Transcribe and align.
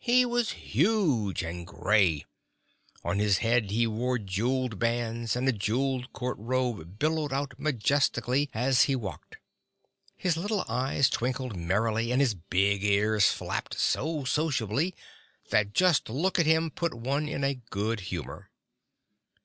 He 0.00 0.26
was 0.26 0.50
huge 0.58 1.44
and 1.44 1.64
gray. 1.64 2.24
On 3.04 3.20
his 3.20 3.38
head 3.38 3.70
he 3.70 3.86
wore 3.86 4.18
jeweled 4.18 4.80
bands 4.80 5.36
and 5.36 5.48
a 5.48 5.52
jeweled 5.52 6.12
court 6.12 6.36
robe 6.40 6.98
billowed 6.98 7.32
out 7.32 7.54
majestically 7.60 8.50
as 8.52 8.82
he 8.90 8.96
walked. 8.96 9.36
His 10.16 10.36
little 10.36 10.64
eyes 10.66 11.08
twinkled 11.08 11.54
merrily 11.56 12.10
and 12.10 12.20
his 12.20 12.34
big 12.34 12.82
ears 12.82 13.28
flapped 13.30 13.78
so 13.78 14.24
sociably, 14.24 14.96
that 15.50 15.74
just 15.74 16.06
to 16.06 16.12
look 16.12 16.40
at 16.40 16.46
him 16.46 16.72
put 16.72 16.92
one 16.92 17.28
in 17.28 17.44
a 17.44 17.54
good 17.70 18.00
humor. 18.10 18.50